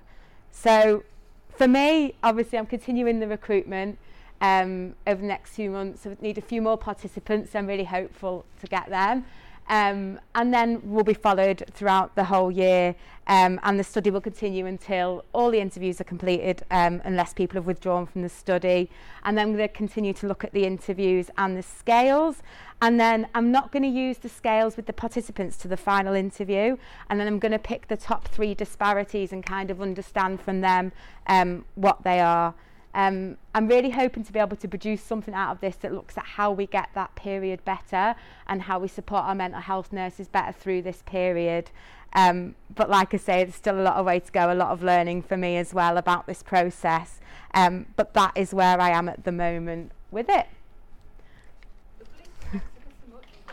[0.51, 1.03] So
[1.49, 3.97] for me, obviously, I'm continuing the recruitment.
[4.39, 7.55] Um, over the next few months, I need a few more participants.
[7.55, 9.25] I'm really hopeful to get them.
[9.69, 12.95] Um, and then will be followed throughout the whole year
[13.27, 17.55] um, and the study will continue until all the interviews are completed um, unless people
[17.57, 18.89] have withdrawn from the study.
[19.25, 22.41] And then we'll continue to look at the interviews and the scales.
[22.81, 26.13] And then I'm not going to use the scales with the participants to the final
[26.13, 26.77] interview.
[27.09, 30.61] And then I'm going to pick the top three disparities and kind of understand from
[30.61, 30.93] them
[31.27, 32.53] um, what they are.
[32.97, 36.17] Um, I'm really hoping to be able to produce something out of this that looks
[36.17, 38.15] at how we get that period better
[38.47, 41.69] and how we support our mental health nurses better through this period.
[42.13, 44.71] Um, but like I say, there's still a lot of way to go, a lot
[44.71, 47.19] of learning for me as well about this process.
[47.53, 50.47] Um, but that is where I am at the moment with it.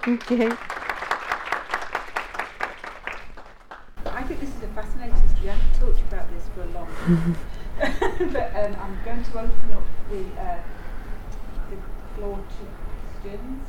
[0.03, 0.57] Thank you.
[4.07, 5.51] I think this is a fascinating story.
[5.51, 7.37] I have talk to about this for a long time.
[7.81, 10.59] but um, I'm going to open up the, uh,
[11.71, 11.77] the
[12.15, 13.69] floor to students.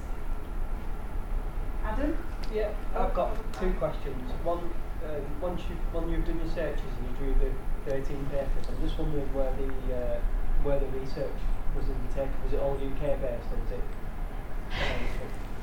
[1.84, 2.18] Adam?
[2.54, 4.32] Yeah, I've got two questions.
[4.44, 7.52] One, um, once you when you've done your searches and you drew
[7.88, 10.20] the 13 papers, I'm just wondering where the uh,
[10.64, 11.38] where the research
[11.76, 12.34] was undertaken.
[12.44, 13.82] Was it all UK based, or was it?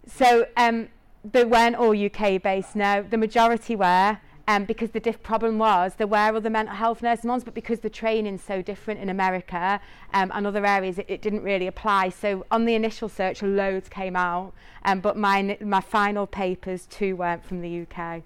[0.07, 0.89] so um,
[1.25, 2.75] they weren't all UK based.
[2.75, 7.03] No, the majority were um, because the diff problem was there were other mental health
[7.03, 9.81] nurse ones, but because the training's so different in America
[10.13, 12.09] um, and other areas, it, it didn't really apply.
[12.09, 14.53] So on the initial search, loads came out,
[14.85, 18.23] um, but my, my final papers, too were weren't from the UK.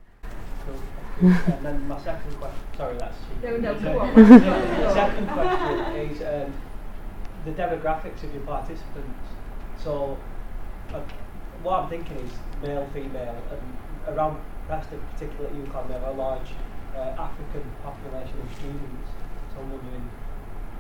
[1.21, 3.19] and then my second question, sorry, that's...
[3.43, 6.53] No, no, the second question is um,
[7.45, 9.29] the demographics of your participants.
[9.83, 10.17] So
[10.95, 11.01] uh,
[11.63, 12.31] what I'm thinking is
[12.63, 16.51] male, female, and around pressed, in particular at UConn, they have a large
[16.95, 19.09] uh, African population of students.
[19.55, 20.11] So I'm wondering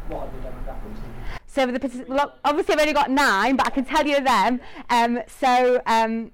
[0.09, 0.99] what are the demographics?
[1.46, 4.61] So the, well, obviously I've only got nine, but I can tell you them.
[4.90, 6.31] Um, so um,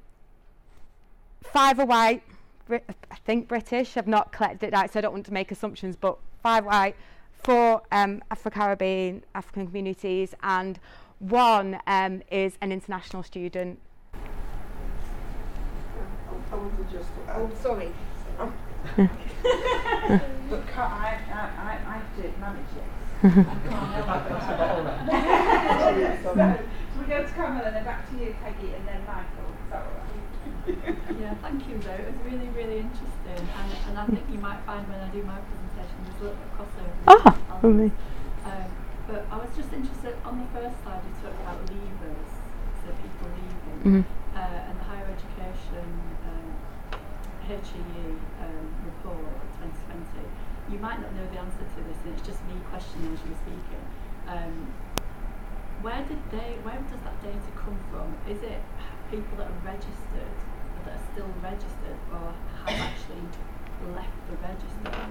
[1.44, 2.22] five are white,
[2.70, 2.80] I
[3.24, 3.96] think British.
[3.96, 5.94] I've not collected it out, so I don't want to make assumptions.
[5.96, 6.96] But five white,
[7.44, 10.78] four um, Afro-Caribbean, African communities, and
[11.18, 13.78] one um, is an international student
[16.62, 17.90] wanted just to Oh, sorry.
[18.38, 18.51] but
[20.77, 20.83] I, I, I,
[21.87, 22.85] I have to manage it.
[26.22, 26.31] so,
[26.98, 29.51] we go to Carmel and then back to you, Peggy, and then Michael.
[31.20, 31.90] yeah, thank you though.
[31.94, 33.37] It was really, really interesting.
[33.38, 36.38] And, and I think you might find when I do my presentation there's a little
[36.38, 36.96] bit of crossover.
[37.09, 37.88] Ah, um, for me.
[38.44, 38.66] Um,
[39.09, 42.31] but I was just interested on the first slide you talked about leavers,
[42.81, 43.79] so people leaving.
[43.83, 44.03] Mm-hmm.
[53.10, 53.84] speaking.
[54.28, 54.72] Um,
[55.82, 56.54] where did they?
[56.62, 58.14] Where does that data come from?
[58.30, 58.62] Is it
[59.10, 60.32] people that are registered,
[60.84, 62.32] that are still registered, or
[62.64, 63.22] have actually
[63.92, 65.10] left the register?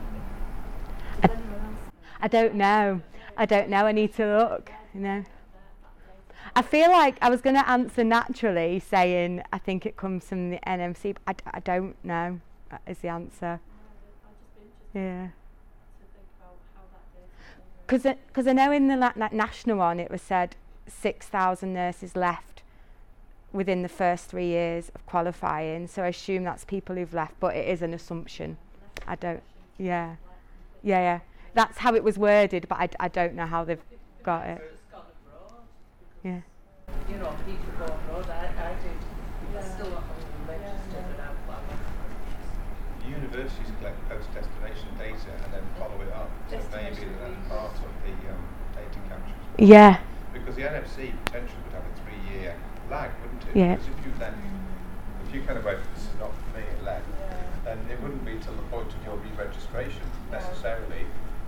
[2.23, 3.01] I, don't know.
[3.35, 3.85] I don't know.
[3.85, 4.71] I need to look.
[4.93, 5.23] You know.
[6.55, 10.51] I feel like I was going to answer naturally, saying I think it comes from
[10.51, 11.17] the NMC.
[11.25, 12.39] But I don't know.
[12.87, 13.59] Is the answer?
[14.93, 15.27] Yeah
[17.91, 18.95] because I, cause I know in the
[19.33, 20.55] national one it was said
[20.87, 22.61] 6,000 nurses left
[23.51, 25.87] within the first three years of qualifying.
[25.87, 28.57] So I assume that's people who've left, but it is an assumption.
[29.05, 29.43] I don't,
[29.77, 30.15] yeah.
[30.83, 31.19] Yeah, yeah.
[31.53, 33.83] That's how it was worded, but I d- I don't know how they've
[34.23, 34.77] got it.
[36.23, 36.39] Yeah.
[37.09, 38.29] You know, people go abroad.
[38.29, 38.95] I, I did.
[39.53, 39.75] Yeah.
[39.75, 39.97] Still
[43.31, 46.29] universities collect post-destination data and then follow it up.
[46.49, 48.43] So maybe that's part of the um,
[48.75, 49.35] data capture.
[49.57, 49.99] Yeah.
[50.33, 52.55] Because the NFC potentially would have a three-year
[52.89, 53.55] lag, wouldn't it?
[53.55, 53.75] Yeah.
[53.75, 54.35] Because if you then,
[55.27, 57.37] if you kind of went, this is not for me, and left, yeah.
[57.63, 61.05] then it wouldn't be till the point of your re-registration necessarily.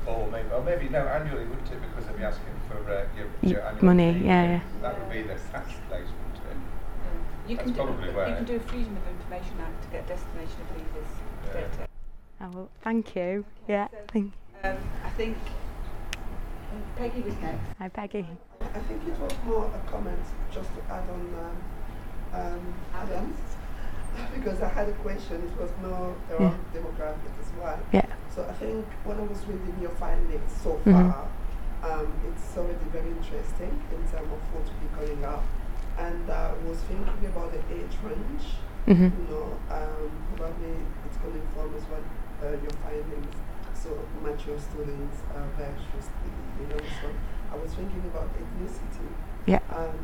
[0.07, 1.79] Or maybe, or maybe no, annually, wouldn't it?
[1.83, 4.13] Because they'd be asking for uh, your, your annual money.
[4.19, 4.25] Fee.
[4.27, 4.61] Yeah, yeah.
[4.81, 6.07] That would be the tax place,
[7.47, 11.22] You can, do, you can do a Freedom of Information Act to get destination visas
[11.53, 11.59] Oh,
[12.41, 12.49] I
[12.83, 13.43] Thank you.
[13.63, 13.87] Okay, yeah.
[13.89, 15.37] So, thank Um, I think
[16.71, 17.63] um, Peggy was next.
[17.77, 18.25] Hi, Peggy.
[18.61, 20.17] I think it was more a comment
[20.51, 22.61] just to add on um, um,
[22.95, 23.37] Adams
[24.35, 25.43] because I had a question.
[25.43, 26.79] It was more around yeah.
[26.79, 27.79] demographic as well.
[27.91, 28.05] Yeah.
[28.33, 30.89] So I think when I was reading your findings so mm-hmm.
[30.91, 31.29] far,
[31.85, 35.43] um, it's already very interesting in terms of what we're going up.
[35.99, 38.49] And I uh, was thinking about the age range
[38.87, 39.15] Mm-hmm.
[39.15, 40.75] You know, um, probably
[41.07, 42.03] it's going to inform us what
[42.43, 43.31] uh, your findings.
[43.79, 46.31] So mature students are very interested.
[46.59, 47.07] You know, so
[47.55, 49.07] I was thinking about ethnicity.
[49.47, 49.63] Yeah.
[49.71, 49.95] Um,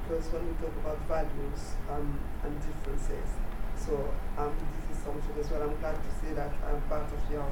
[0.00, 3.28] because when we talk about values um, and differences,
[3.76, 4.00] so
[4.40, 5.68] um, this is something as well.
[5.68, 7.44] I'm glad to say that I'm um, part of your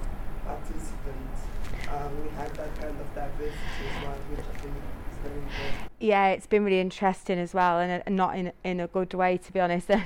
[0.49, 1.45] participants.
[1.93, 4.73] Um, we had that kind of diversity as well, which I think
[5.13, 5.93] is very important.
[6.01, 9.53] Yeah, it's been really interesting as well, and not in, in a good way, to
[9.53, 9.91] be honest.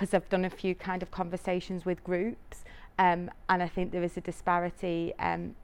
[0.00, 2.64] because I've done a few kind of conversations with groups
[2.98, 5.54] um, and I think there is a disparity um,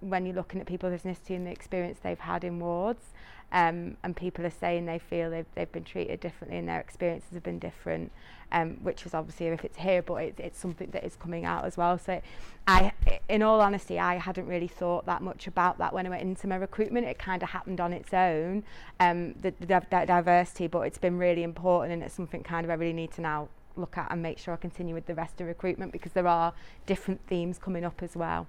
[0.00, 3.02] when you're looking at people with ethnicity and the experience they've had in wards.
[3.52, 7.32] Um, and people are saying they feel they've, they've been treated differently and their experiences
[7.32, 8.10] have been different,
[8.50, 11.76] um, which is obviously if it's here, but it's something that is coming out as
[11.76, 11.96] well.
[11.96, 12.20] So,
[12.66, 12.92] I,
[13.28, 16.48] in all honesty, I hadn't really thought that much about that when I went into
[16.48, 17.06] my recruitment.
[17.06, 18.64] It kind of happened on its own,
[18.98, 22.70] um, the, the, the diversity, but it's been really important and it's something kind of
[22.70, 25.40] I really need to now look at and make sure I continue with the rest
[25.40, 26.52] of recruitment because there are
[26.86, 28.48] different themes coming up as well.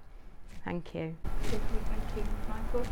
[0.64, 1.14] Thank you.
[1.42, 1.62] Thank
[2.16, 2.84] you, Michael.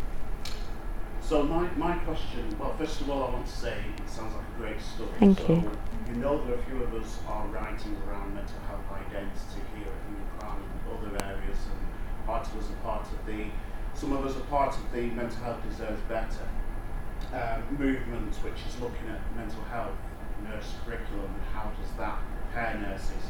[1.28, 4.44] So my, my question, well, first of all, I want to say it sounds like
[4.46, 5.10] a great story.
[5.18, 5.70] Thank so you.
[6.06, 10.38] You know that a few of us are writing around mental health identity here at
[10.38, 13.46] Crown and other areas, and part of us are part of the,
[13.94, 16.46] some of us are part of the Mental Health Deserves Better
[17.34, 19.98] uh, movement, which is looking at mental health
[20.44, 23.24] nurse curriculum and how does that prepare nurses,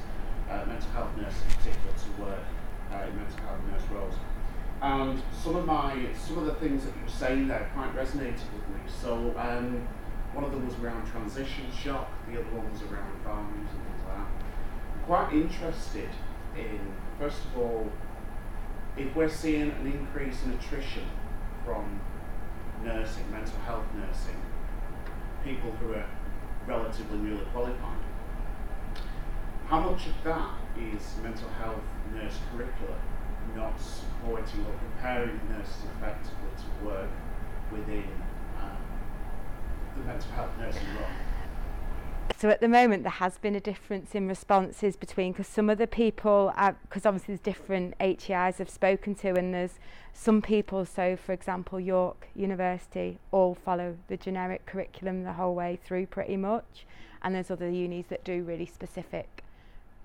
[0.50, 2.46] uh, mental health nurses in particular, to work
[2.92, 4.14] uh, in mental health nurse roles
[4.82, 8.40] and some of my some of the things that you were saying there quite resonated
[8.52, 8.80] with me.
[9.02, 9.86] So um,
[10.32, 14.04] one of them was around transition shock, the other one was around values and things
[14.06, 14.26] like that.
[14.94, 16.10] I'm quite interested
[16.56, 16.78] in
[17.18, 17.90] first of all,
[18.96, 21.04] if we're seeing an increase in attrition
[21.64, 22.00] from
[22.84, 24.36] nursing, mental health nursing,
[25.42, 26.06] people who are
[26.66, 27.98] relatively newly qualified,
[29.68, 31.80] how much of that is mental health
[32.14, 33.00] nurse curriculum?
[33.54, 37.10] not supporting or preparing nurses effectively to work
[37.70, 38.04] within
[38.58, 38.76] um,
[39.96, 41.06] the mental health nursing role.
[42.36, 45.78] So at the moment, there has been a difference in responses between because some of
[45.78, 46.52] the people,
[46.84, 49.78] because obviously there's different HEIs I've spoken to, and there's
[50.12, 50.84] some people.
[50.84, 56.36] So, for example, York University all follow the generic curriculum the whole way through, pretty
[56.36, 56.84] much,
[57.22, 59.44] and there's other unis that do really specific,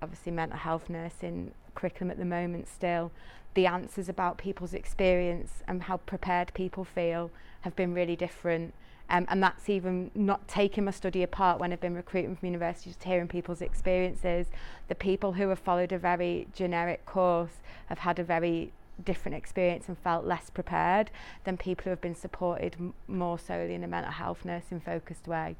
[0.00, 3.12] obviously mental health nursing curriculum at the moment still,
[3.54, 7.30] the answers about people's experience and how prepared people feel
[7.62, 8.74] have been really different.
[9.10, 12.94] Um, and that's even not taking my study apart when I've been recruiting from universities
[12.94, 14.46] just hearing people's experiences.
[14.88, 17.52] The people who have followed a very generic course
[17.86, 18.72] have had a very
[19.04, 21.10] different experience and felt less prepared
[21.44, 25.56] than people who have been supported more solely in a mental health nursing focused way.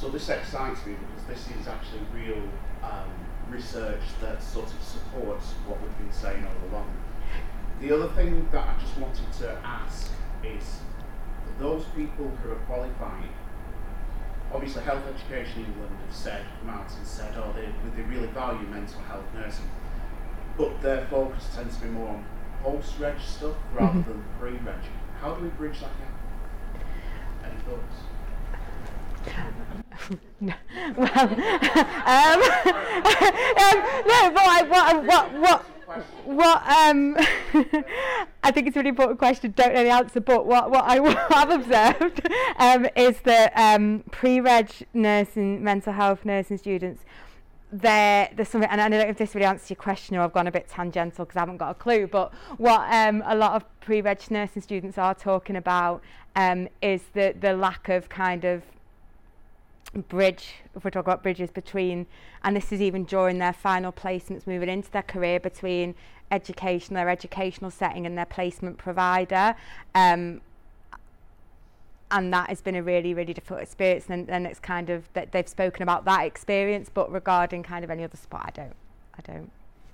[0.00, 2.42] So this excites me because this is actually real
[2.82, 3.10] um,
[3.52, 6.90] research that sort of supports what we've been saying all along.
[7.80, 10.10] The other thing that I just wanted to ask
[10.42, 10.62] is
[11.60, 13.28] those people who are qualified,
[14.52, 19.26] obviously Health Education England have said, Martin said, oh, they, they really value mental health
[19.34, 19.68] nursing,
[20.56, 22.24] but their focus tends to be more on
[22.62, 24.10] post-reg stuff rather mm-hmm.
[24.10, 24.76] than pre-reg.
[25.20, 26.82] How do we bridge that gap?
[27.44, 27.96] Any thoughts?
[29.22, 29.54] well, um,
[32.42, 32.42] um,
[33.58, 35.64] um, no, but what, um, what, what,
[36.24, 37.16] what, um,
[38.42, 40.96] I think it's a really important question, don't know the answer, but what, what I
[41.30, 47.02] have observed um, is that um, pre-reg nursing, mental health nursing students,
[47.74, 50.34] there there's something and I don't know if this really answers your question or I've
[50.34, 53.52] gone a bit tangential because I haven't got a clue but what um a lot
[53.54, 56.02] of pre-reg nursing students are talking about
[56.36, 58.60] um is the the lack of kind of
[59.94, 62.06] bridge, if we're talking about bridges between,
[62.44, 65.94] and this is even during their final placements, moving into their career between
[66.30, 69.54] education, their educational setting, and their placement provider.
[69.94, 70.40] Um,
[72.10, 74.06] and that has been a really, really difficult experience.
[74.08, 77.90] And, then it's kind of that they've spoken about that experience, but regarding kind of
[77.90, 78.74] any other spot, I don't,
[79.18, 79.50] I don't.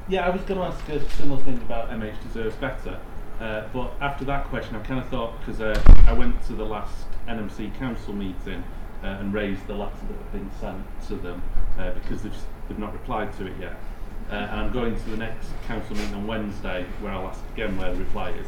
[0.08, 2.98] Yeah, I was going to ask a similar thing about MH deserves better,
[3.40, 6.64] uh, but after that question, I kind of thought because uh, I went to the
[6.64, 8.62] last NMC council meeting
[9.02, 11.42] uh, and raised the letter that had been sent to them
[11.78, 12.34] uh, because they've,
[12.68, 13.76] they've not replied to it yet.
[14.30, 17.76] Uh, and I'm going to the next council meeting on Wednesday where I'll ask again
[17.78, 18.46] where the reply is.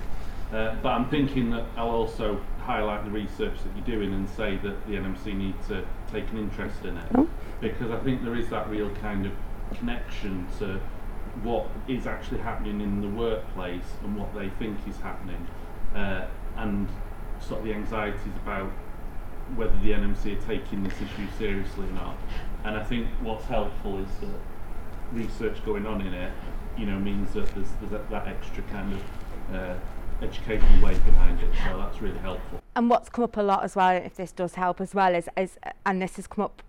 [0.53, 4.57] Uh, but I'm thinking that I'll also highlight the research that you're doing and say
[4.59, 7.29] that the NMC need to take an interest in it oh.
[7.61, 9.33] because I think there is that real kind of
[9.79, 10.81] connection to
[11.45, 15.47] what is actually happening in the workplace and what they think is happening
[15.95, 16.27] uh,
[16.57, 16.89] and
[17.41, 18.71] sort of the anxieties about
[19.57, 22.17] whether the NMC are taking this issue seriously or not.
[22.65, 24.31] And I think what's helpful is that
[25.13, 26.33] research going on in it,
[26.77, 29.01] you know, means that there's, there's that, that, extra kind of
[29.55, 29.75] uh,
[30.23, 31.51] educational weight behind it.
[31.69, 32.61] So that's really helpful.
[32.77, 35.29] And what's come up a lot as well, if this does help as well, is,
[35.37, 36.63] is and this has come up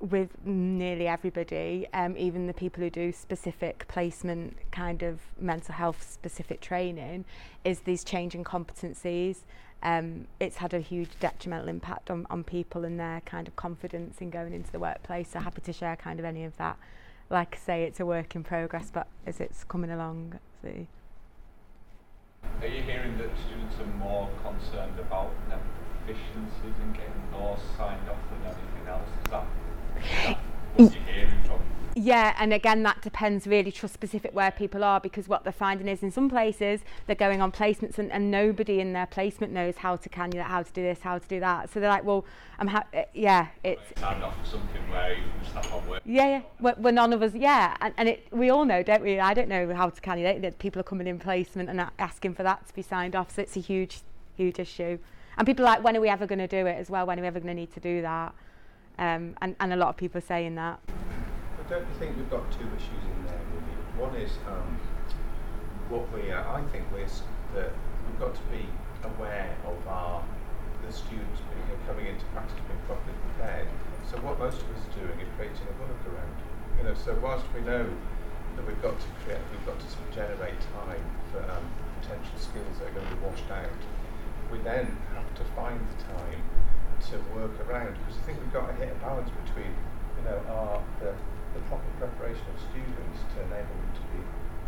[0.00, 6.02] with nearly everybody, um, even the people who do specific placement kind of mental health
[6.08, 7.24] specific training,
[7.64, 9.38] is these changing competencies
[9.84, 14.16] um, it's had a huge detrimental impact on, on people and their kind of confidence
[14.20, 15.28] in going into the workplace.
[15.30, 16.78] So happy to share kind of any of that.
[17.28, 20.88] Like I say, it's a work in progress, but as it's coming along, see.
[22.62, 25.60] are you hearing that students are more concerned about their
[26.06, 29.08] proficiencies and getting more signed off than anything else?
[29.22, 29.46] Is that,
[29.98, 30.38] is that
[30.76, 31.53] what you're hearing from
[31.96, 35.86] yeah, and again, that depends really trust specific where people are because what they're finding
[35.86, 39.76] is in some places they're going on placements and, and nobody in their placement knows
[39.76, 41.70] how to cannulate, how to do this, how to do that.
[41.70, 42.24] So they're like, well,
[42.58, 46.00] I'm ha- eh, yeah, it's signed off for something where you just have on work.
[46.04, 46.42] Yeah, yeah,
[46.74, 49.20] where, none of us, yeah, and, and it we all know, don't we?
[49.20, 50.42] I don't know how to cannulate.
[50.42, 53.32] That people are coming in placement and asking for that to be signed off.
[53.36, 54.00] So it's a huge,
[54.36, 54.98] huge issue.
[55.38, 57.06] And people are like, when are we ever going to do it as well?
[57.06, 58.34] When are we ever going to need to do that?
[58.98, 60.80] Um, and, and a lot of people are saying that
[61.68, 63.84] don't you think we've got two issues in there, really?
[63.96, 64.76] One is um,
[65.88, 67.08] what we are, I think we're,
[67.56, 67.72] that
[68.04, 68.68] we've got to be
[69.02, 70.20] aware of our,
[70.84, 73.68] the students being, coming into practice being properly prepared.
[74.04, 76.34] So what most of us are doing is creating a workaround.
[76.76, 80.04] You know, so whilst we know that we've got to create, we've got to sort
[80.04, 81.64] of generate time for um,
[82.04, 83.80] potential skills that are going to be washed out,
[84.52, 84.84] we then
[85.16, 86.40] have to find the time
[87.08, 90.36] to work around because I think we've got to hit a balance between, you know,
[90.52, 91.16] our, the
[91.54, 94.20] the proper preparation of students to enable them to be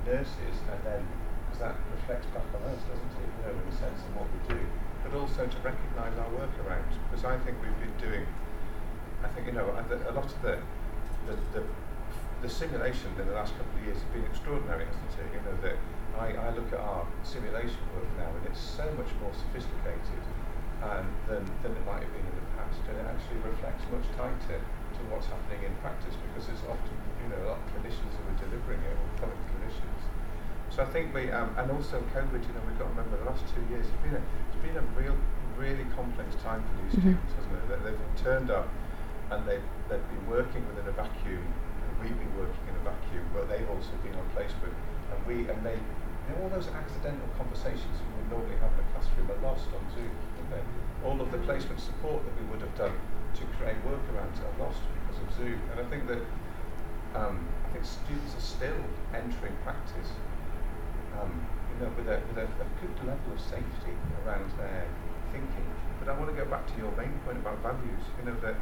[0.06, 1.02] nurses and then,
[1.44, 4.26] because that reflects back on us, doesn't it, you know, in a sense of what
[4.30, 4.62] we do,
[5.02, 8.24] but also to recognise our workarounds, because I think we've been doing,
[9.26, 9.74] I think, you know, a
[10.14, 10.62] lot of the,
[11.26, 11.62] the, the,
[12.40, 15.58] the simulation in the last couple of years has been extraordinary, hasn't it, you know,
[15.66, 15.76] that
[16.22, 20.22] I, I look at our simulation work now and it's so much more sophisticated
[20.86, 24.06] um, than, than it might have been in the past and it actually reflects much
[24.14, 24.62] tighter
[24.96, 28.22] to what's happening in practice because it's often, you know, a lot of clinicians who
[28.26, 30.02] are delivering it or current clinicians.
[30.72, 33.28] So I think we, um, and also COVID, you know, we've got to remember the
[33.28, 35.16] last two years, it's been a, it's been a real,
[35.56, 37.16] really complex time for these mm-hmm.
[37.16, 37.68] students, hasn't it?
[37.68, 38.68] They, have have turned up
[39.30, 41.44] and they've, they've been working within a vacuum,
[42.00, 44.72] we've been working in a vacuum, but they've also been on placement,
[45.12, 48.84] and we, and they, you know, all those accidental conversations we would normally have in
[48.84, 50.12] a classroom are lost on Zoom,
[51.04, 51.46] all of the mm-hmm.
[51.46, 52.94] placement support that we would have done
[53.36, 55.60] to create workarounds that are lost because of Zoom.
[55.70, 56.22] And I think that
[57.14, 58.80] um, I think students are still
[59.14, 60.10] entering practice,
[61.20, 61.30] um,
[61.76, 64.86] you know, with, a, with a, a, good level of safety around their
[65.32, 65.64] thinking.
[66.00, 68.04] But I want to go back to your main point about values.
[68.20, 68.56] You know that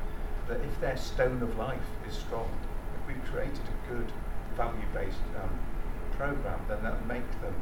[0.48, 2.50] that if their stone of life is strong,
[3.00, 4.12] if we've created a good
[4.56, 5.50] value-based um,
[6.18, 7.54] program, then that make them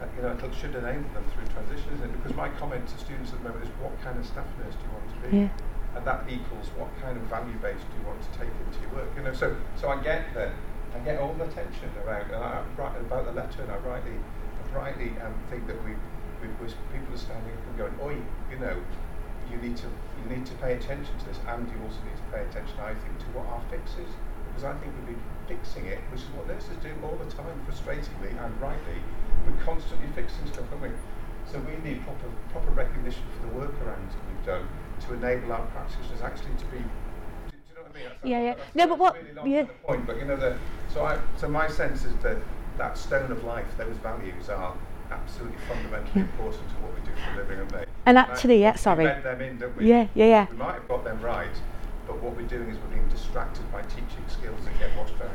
[0.00, 3.32] uh, you know, it should enable them through transition, And Because my comment to students
[3.32, 5.36] at the moment is, what kind of staff nurse do you want to be?
[5.44, 5.48] Yeah
[5.96, 9.00] and that equals what kind of value base do you want to take into your
[9.00, 9.08] work.
[9.16, 10.52] You know, so so I get that
[10.94, 14.12] I get all the tension around and I write about the letter and I rightly
[14.12, 15.92] I rightly um, think that we,
[16.44, 16.48] we
[16.92, 18.16] people are standing up and going, oi,
[18.52, 18.76] you know,
[19.50, 19.88] you need to
[20.20, 22.92] you need to pay attention to this and you also need to pay attention, I
[22.92, 24.12] think, to what our fix is.
[24.52, 27.56] Because I think we've been fixing it, which is what nurses do all the time,
[27.64, 29.00] frustratingly and rightly.
[29.48, 30.92] We're constantly fixing stuff, aren't we?
[31.48, 34.68] So we need proper proper recognition for the workarounds that we've done
[35.04, 36.78] to enable our practitioners actually to be.
[38.24, 38.54] yeah, yeah.
[38.74, 39.16] no, but what?
[39.22, 39.64] Really yeah.
[39.84, 40.56] Point, but you know the,
[40.92, 42.36] so I so my sense is that
[42.78, 44.74] that stone of life, those values are
[45.10, 47.86] absolutely fundamentally important to what we do for a living, and not they?
[48.06, 49.04] And actually, yeah, sorry.
[49.04, 49.86] We them in, don't we?
[49.88, 50.46] Yeah, yeah, yeah.
[50.50, 51.54] We might have got them right,
[52.06, 55.30] but what we're doing is we're being distracted by teaching skills that get washed out.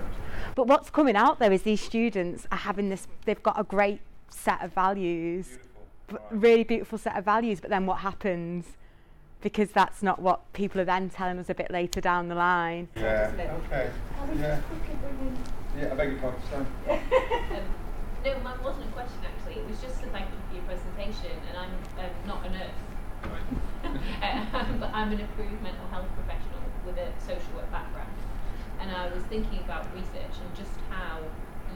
[0.56, 4.02] But what's coming out there is these students are having this, they've got a great
[4.30, 5.82] set of values, beautiful.
[6.08, 6.24] B- right.
[6.42, 8.66] really beautiful set of values, but then what happens?
[9.42, 12.88] because that's not what people are then telling us a bit later down the line.
[12.96, 13.32] Yeah.
[13.68, 13.90] Okay.
[14.40, 14.62] Yeah.
[15.78, 16.42] Yeah, I beg your pardon.
[16.50, 16.66] Sorry.
[16.90, 17.02] um,
[18.26, 19.62] no, that wasn't a question actually.
[19.62, 22.82] It was just to thank you for your presentation, and I'm um, not a nurse,
[23.84, 28.14] um, but I'm an approved mental health professional with a social work background.
[28.80, 31.22] And I was thinking about research and just how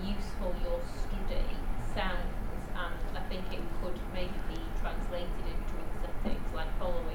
[0.03, 1.49] useful your study
[1.95, 2.29] sounds,
[2.77, 7.14] and I think it could maybe be translated into other settings like following.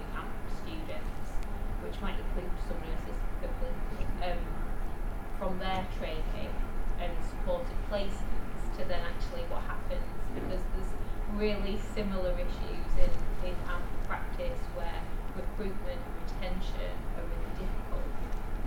[5.41, 6.53] from their training
[7.01, 10.05] and supported placements to then actually what happens
[10.37, 10.93] because there's
[11.33, 13.09] really similar issues in,
[13.49, 15.01] in AMP practice where
[15.35, 18.05] recruitment and retention are really difficult.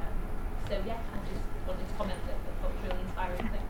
[0.01, 0.15] Um,
[0.65, 3.62] so yeah, I just wanted to comment that that was really inspiring thing.